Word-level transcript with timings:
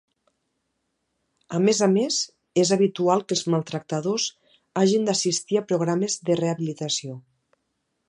A 1.57 1.59
més 1.65 1.81
a 1.87 1.89
més 1.97 2.17
és 2.63 2.73
habitual 2.77 3.23
que 3.27 3.37
els 3.39 3.45
maltractadors 3.57 4.27
hagin 4.83 5.09
d'assistir 5.11 5.63
a 5.63 5.67
programes 5.75 6.21
de 6.31 6.43
rehabilitació. 6.45 7.25